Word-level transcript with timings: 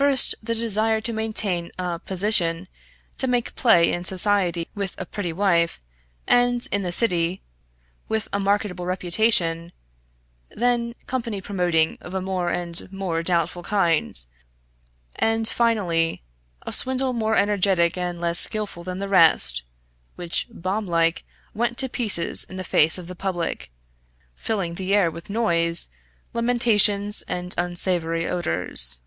First, 0.00 0.34
the 0.42 0.54
desire 0.54 1.02
to 1.02 1.12
maintain 1.12 1.70
a 1.78 1.98
"position," 1.98 2.68
to 3.18 3.26
make 3.26 3.54
play 3.54 3.92
in 3.92 4.02
society 4.02 4.66
with 4.74 4.94
a 4.96 5.04
pretty 5.04 5.30
wife, 5.30 5.78
and, 6.26 6.66
in 6.72 6.80
the 6.80 6.90
City, 6.90 7.42
with 8.08 8.26
a 8.32 8.40
marketable 8.40 8.86
reputation; 8.86 9.72
then 10.48 10.94
company 11.06 11.42
promoting 11.42 11.98
of 12.00 12.14
a 12.14 12.22
more 12.22 12.48
and 12.48 12.90
more 12.90 13.22
doubtful 13.22 13.62
kind; 13.62 14.24
and, 15.16 15.46
finally, 15.46 16.22
a 16.62 16.72
swindle 16.72 17.12
more 17.12 17.36
energetic 17.36 17.98
and 17.98 18.22
less 18.22 18.38
skilful 18.38 18.82
than 18.82 19.00
the 19.00 19.08
rest, 19.08 19.64
which 20.16 20.46
bomb 20.50 20.86
like 20.86 21.24
went 21.52 21.76
to 21.76 21.90
pieces 21.90 22.44
in 22.44 22.56
the 22.56 22.64
face 22.64 22.96
of 22.96 23.06
the 23.06 23.14
public, 23.14 23.70
filling 24.34 24.76
the 24.76 24.94
air 24.94 25.10
with 25.10 25.28
noise, 25.28 25.90
lamentations, 26.32 27.20
and 27.28 27.54
unsavoury 27.58 28.26
odours. 28.26 28.98